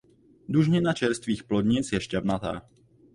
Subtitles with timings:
[0.55, 2.53] Dužnina čerstvých plodnic je šťavnatá.